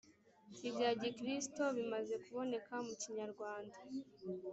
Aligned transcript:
ibya 0.67 0.91
gikristo 1.01 1.63
bimaze 1.77 2.13
kuboneka 2.23 2.73
mu 2.87 2.93
kinyarwanda 3.01 3.77